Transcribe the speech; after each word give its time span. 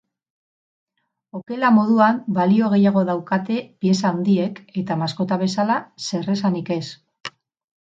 Okela 1.39 1.69
moduan 1.75 2.17
balio 2.37 2.71
gehiago 2.71 3.05
daukate 3.11 3.59
pieza 3.85 4.09
handiek 4.13 4.63
eta 4.83 4.99
maskota 5.05 5.41
bezala 5.45 5.79
zer 6.09 6.35
esanik 6.41 6.75
ez. 6.81 6.83